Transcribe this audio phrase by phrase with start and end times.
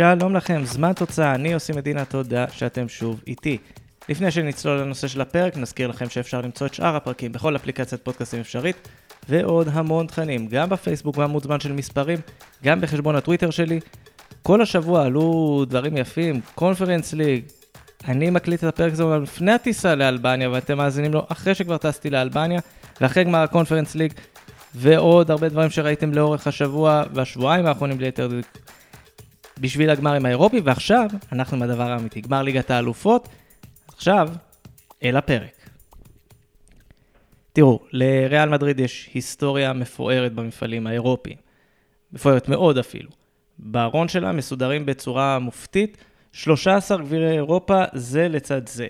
[0.00, 3.58] שלום לכם, זמן תוצאה, אני עושה מדינה, תודה שאתם שוב איתי.
[4.08, 8.40] לפני שנצלול לנושא של הפרק, נזכיר לכם שאפשר למצוא את שאר הפרקים בכל אפליקציית פודקאסטים
[8.40, 8.88] אפשרית,
[9.28, 12.18] ועוד המון תכנים, גם בפייסבוק בעמוד זמן של מספרים,
[12.64, 13.80] גם בחשבון הטוויטר שלי.
[14.42, 17.44] כל השבוע עלו דברים יפים, קונפרנס ליג.
[18.08, 22.60] אני מקליט את הפרק הזה לפני הטיסה לאלבניה, ואתם מאזינים לו אחרי שכבר טסתי לאלבניה,
[23.00, 24.12] ואחרי גמר הקונפרנס ליג,
[24.74, 28.28] ועוד הרבה דברים שראיתם לאורך השבוע והשבועיים האחרונים ליתר.
[29.60, 33.28] בשביל הגמר עם האירופי, ועכשיו אנחנו עם הדבר האמיתי, גמר ליגת האלופות.
[33.88, 34.28] עכשיו,
[35.02, 35.70] אל הפרק.
[37.52, 41.36] תראו, לריאל מדריד יש היסטוריה מפוארת במפעלים האירופיים.
[42.12, 43.10] מפוארת מאוד אפילו.
[43.58, 45.96] בארון שלה מסודרים בצורה מופתית
[46.32, 48.86] 13 גבירי אירופה זה לצד זה.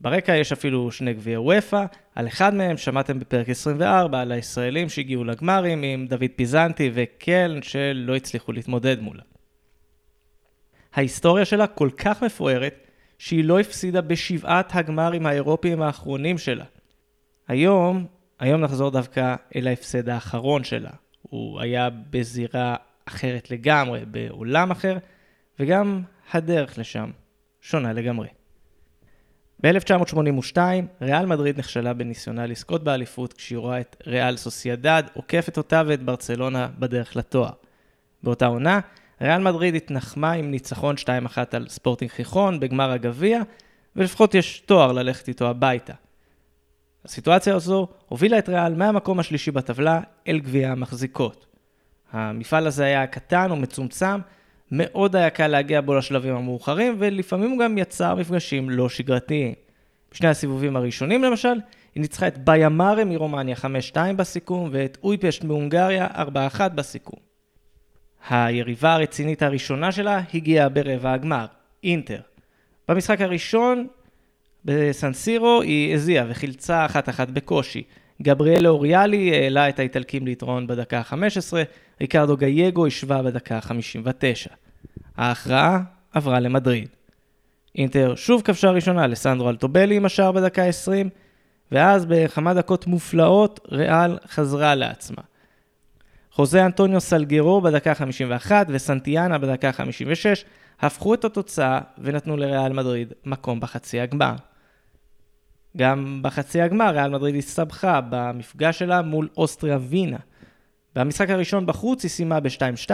[0.00, 1.84] ברקע יש אפילו שני גביעי וופא,
[2.14, 8.16] על אחד מהם שמעתם בפרק 24 על הישראלים שהגיעו לגמרים עם דוד פיזנטי וקלן שלא
[8.16, 9.22] הצליחו להתמודד מולה.
[10.98, 12.74] ההיסטוריה שלה כל כך מפוארת,
[13.18, 16.64] שהיא לא הפסידה בשבעת הגמרים האירופיים האחרונים שלה.
[17.48, 18.06] היום,
[18.38, 20.90] היום נחזור דווקא אל ההפסד האחרון שלה.
[21.22, 24.98] הוא היה בזירה אחרת לגמרי, בעולם אחר,
[25.60, 27.10] וגם הדרך לשם
[27.60, 28.28] שונה לגמרי.
[29.62, 30.56] ב-1982,
[31.02, 36.68] ריאל מדריד נכשלה בניסיונה לזכות באליפות כשהיא רואה את ריאל סוסיידד עוקפת אותה ואת ברצלונה
[36.78, 37.52] בדרך לתואר.
[38.22, 38.80] באותה עונה,
[39.20, 41.08] ריאל מדריד התנחמה עם ניצחון 2-1
[41.52, 43.42] על ספורטינג חיכון בגמר הגביע,
[43.96, 45.92] ולפחות יש תואר ללכת איתו הביתה.
[47.04, 51.46] הסיטואציה הזו הובילה את ריאל מהמקום השלישי בטבלה אל גביע המחזיקות.
[52.12, 54.20] המפעל הזה היה קטן ומצומצם,
[54.72, 59.54] מאוד היה קל להגיע בו לשלבים המאוחרים, ולפעמים הוא גם יצר מפגשים לא שגרתיים.
[60.12, 61.54] בשני הסיבובים הראשונים למשל,
[61.94, 63.56] היא ניצחה את ביאמארה מרומניה
[63.92, 67.27] 5-2 בסיכום, ואת אויפשט מהונגריה 4-1 בסיכום.
[68.28, 71.46] היריבה הרצינית הראשונה שלה הגיעה ברבע הגמר,
[71.84, 72.20] אינטר.
[72.88, 73.86] במשחק הראשון
[74.64, 77.82] בסנסירו היא הזיעה וחילצה אחת אחת בקושי.
[78.22, 81.52] גבריאל אוריאלי העלה את האיטלקים ליתרון בדקה ה-15,
[82.00, 84.54] ריקרדו גייגו השווה בדקה ה-59.
[85.16, 85.80] ההכרעה
[86.12, 86.88] עברה למדריד.
[87.74, 91.08] אינטר שוב כבשה ראשונה לסנדרו אלטובלי עם השער בדקה ה-20,
[91.72, 95.22] ואז בכמה דקות מופלאות ריאל חזרה לעצמה.
[96.38, 100.44] חוזה אנטוניו סלגרו בדקה 51 וסנטיאנה בדקה 56
[100.80, 104.34] הפכו את התוצאה ונתנו לריאל מדריד מקום בחצי הגמר.
[105.76, 110.16] גם בחצי הגמר ריאל מדריד הסתבכה במפגש שלה מול אוסטריה וינה.
[110.96, 112.90] במשחק הראשון בחוץ היא סיימה ב-2-2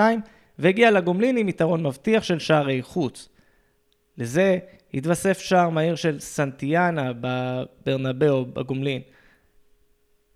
[0.59, 3.29] והגיעה לגומלין עם יתרון מבטיח של שערי חוץ.
[4.19, 4.59] לזה
[4.95, 9.03] התווסף שער מהיר של סנטיאנה בברנבאו בגומלין.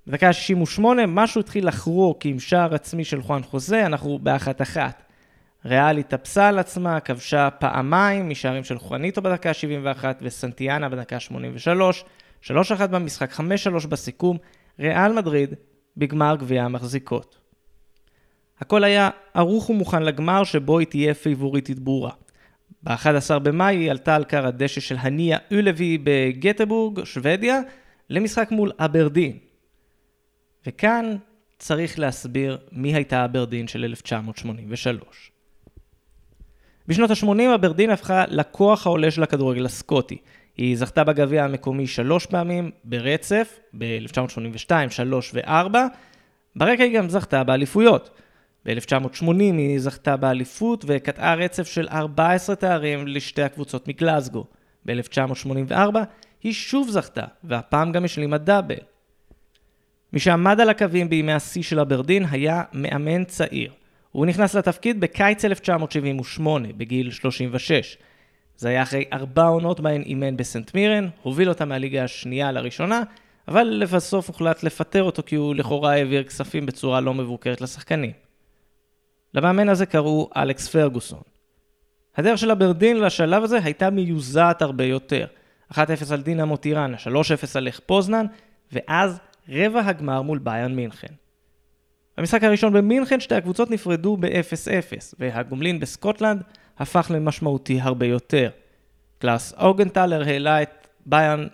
[0.09, 5.03] בדקה ה-68 משהו התחיל לחרוק עם שער עצמי של חואן חוזה, אנחנו באחת אחת.
[5.65, 11.95] ריאל התאפסה על עצמה, כבשה פעמיים משערים של חואניטו בדקה ה-71 וסנטיאנה בדקה ה-83,
[12.45, 14.37] 3-1 במשחק, 5-3 בסיכום,
[14.81, 15.55] ריאל מדריד
[15.97, 17.39] בגמר גביע המחזיקות.
[18.61, 22.13] הכל היה ערוך ומוכן לגמר שבו היא תהיה פייבוריטית ברורה.
[22.83, 27.61] ב-11 במאי היא עלתה על קר הדשא של הניה אולבי בגטבורג, שוודיה,
[28.11, 29.48] למשחק מול אברדין.
[30.67, 31.17] וכאן
[31.59, 35.31] צריך להסביר מי הייתה אברדין של 1983.
[36.89, 40.19] בשנות ה-80 אברדין הפכה לכוח העולה של הכדורגל הסקוטי.
[40.57, 45.77] היא זכתה בגביע המקומי שלוש פעמים ברצף, ב-1982, 3 ו-4.
[46.57, 48.11] ברקע היא גם זכתה באליפויות.
[48.67, 54.45] ב-1980 היא זכתה באליפות וקטעה רצף של 14 תארים לשתי הקבוצות מגלזגו.
[54.87, 55.75] ב-1984
[56.43, 58.79] היא שוב זכתה, והפעם גם השלימה דאבל.
[60.13, 63.73] מי שעמד על הקווים בימי השיא של אברדין היה מאמן צעיר.
[64.13, 67.97] הוא נכנס לתפקיד בקיץ 1978, בגיל 36.
[68.57, 73.03] זה היה אחרי ארבע עונות בהן אימן בסנט מירן, הוביל אותה מהליגה השנייה לראשונה,
[73.49, 78.13] אבל לבסוף הוחלט לפטר אותו כי הוא לכאורה העביר כספים בצורה לא מבוקרת לשחקנים.
[79.35, 81.23] למאמן הזה קראו אלכס פרגוסון.
[82.17, 85.27] הדרך של אברדין לשלב הזה הייתה מיוזעת הרבה יותר.
[85.73, 85.77] 1-0
[86.13, 87.09] על דינמו טיראנה, 3-0
[87.55, 88.27] על לך פוזנן,
[88.73, 91.15] ואז רבע הגמר מול באיירן מינכן.
[92.19, 96.43] במשחק הראשון במינכן שתי הקבוצות נפרדו ב-0-0, והגומלין בסקוטלנד
[96.79, 98.51] הפך למשמעותי הרבה יותר.
[99.19, 101.47] קלאוס אוגנטלר העלה את באיירן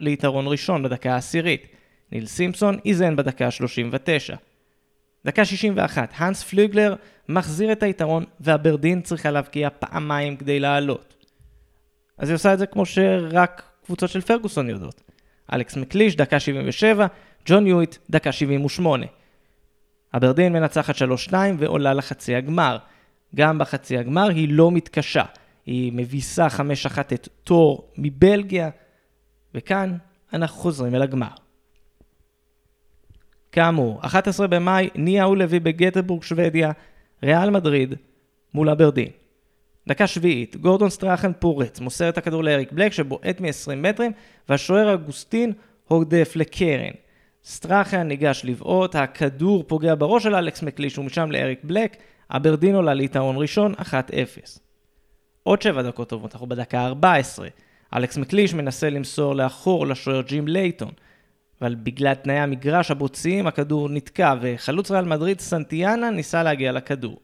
[0.00, 1.66] ליתרון ראשון בדקה העשירית.
[2.12, 4.36] ניל סימפסון איזן בדקה ה-39.
[5.24, 6.94] דקה 61, האנס פלוגלר
[7.28, 11.14] מחזיר את היתרון והברדין צריכה להבקיע פעמיים כדי לעלות.
[12.18, 15.02] אז היא עושה את זה כמו שרק קבוצות של פרגוסון יודעות.
[15.52, 17.06] אלכס מקליש, דקה 77,
[17.46, 19.06] ג'ון יואיט, דקה 78.
[20.16, 20.94] אברדין מנצחת
[21.30, 22.78] 3-2 ועולה לחצי הגמר.
[23.34, 25.24] גם בחצי הגמר היא לא מתקשה.
[25.66, 26.60] היא מביסה 5-1
[27.14, 28.70] את טור מבלגיה,
[29.54, 29.96] וכאן
[30.32, 31.28] אנחנו חוזרים אל הגמר.
[33.52, 36.72] כאמור, 11 במאי, ניהו לוי בגטרבורג, שוודיה,
[37.22, 37.94] ריאל מדריד
[38.54, 39.08] מול אברדין.
[39.88, 44.12] דקה שביעית, גורדון סטראחן פורץ, מוסר את הכדור לאריק בלק שבועט מ-20 מטרים,
[44.48, 45.52] והשוער אגוסטין
[45.88, 46.92] הורדף לקרן.
[47.44, 51.96] סטראחן ניגש לבעוט, הכדור פוגע בראש של אלכס מקליש ומשם לאריק בלק,
[52.30, 53.84] אברדין עולה ליתרון ראשון, 1-0.
[55.42, 57.48] עוד 7 דקות טובות, אנחנו בדקה 14.
[57.96, 60.90] אלכס מקליש מנסה למסור לאחור לשוער ג'ים לייטון,
[61.60, 67.16] אבל בגלל תנאי המגרש הבוציים הכדור נתקע, וחלוץ ריאל מדריד סנטיאנה ניסה להגיע לכדור.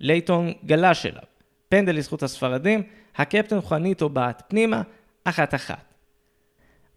[0.00, 1.22] לייטון גלש אליו.
[1.68, 2.82] פנדל לזכות הספרדים,
[3.16, 4.82] הקפטן חואניטו בעט פנימה,
[5.24, 5.91] אחת אחת.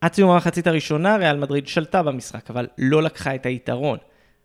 [0.06, 3.98] עד סיום המחצית הראשונה ריאל מדריד שלטה במשחק, אבל לא לקחה את היתרון.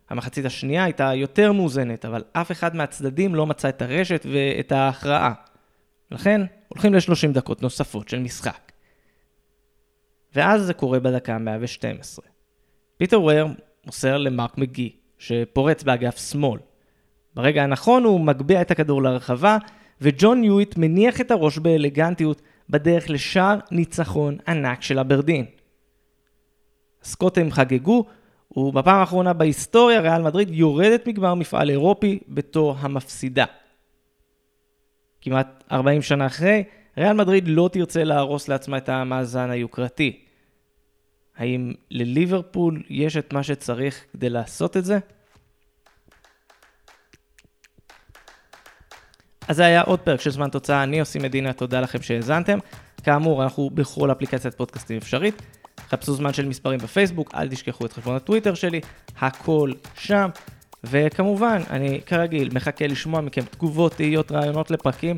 [0.09, 5.33] המחצית השנייה הייתה יותר מאוזנת, אבל אף אחד מהצדדים לא מצא את הרשת ואת ההכרעה.
[6.11, 8.71] לכן, הולכים ל-30 דקות נוספות של משחק.
[10.35, 12.25] ואז זה קורה בדקה 112.
[12.97, 13.47] פיטר וויר
[13.85, 16.59] מוסר למרק מגי, שפורץ באגף שמאל.
[17.33, 19.57] ברגע הנכון הוא מגביה את הכדור לרחבה,
[20.01, 25.45] וג'ון יואיט מניח את הראש באלגנטיות בדרך לשער ניצחון ענק של אברדין.
[27.01, 28.05] הסקוטים חגגו,
[28.57, 33.45] ובפעם האחרונה בהיסטוריה ריאל מדריד יורדת מגמר מפעל אירופי בתור המפסידה.
[35.21, 36.63] כמעט 40 שנה אחרי,
[36.97, 40.19] ריאל מדריד לא תרצה להרוס לעצמה את המאזן היוקרתי.
[41.37, 44.99] האם לליברפול יש את מה שצריך כדי לעשות את זה?
[49.51, 52.59] אז זה היה עוד פרק של זמן תוצאה, אני עושים מדינה, תודה לכם שהאזנתם.
[53.03, 55.41] כאמור, אנחנו בכל אפליקציית פודקאסטים אפשרית.
[55.89, 58.81] חפשו זמן של מספרים בפייסבוק, אל תשכחו את חשבון הטוויטר שלי,
[59.19, 60.29] הכל שם.
[60.83, 65.17] וכמובן, אני כרגיל מחכה לשמוע מכם תגובות, תהיות, רעיונות לפרקים.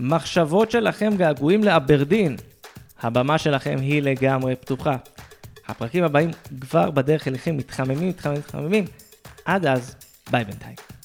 [0.00, 2.36] מחשבות שלכם, געגועים לאברדין.
[3.02, 4.96] הבמה שלכם היא לגמרי פתוחה.
[5.68, 6.30] הפרקים הבאים
[6.60, 8.84] כבר בדרך אליכם מתחממים, מתחממים, מתחממים.
[9.44, 9.96] עד אז,
[10.30, 10.95] ביי בינתיים.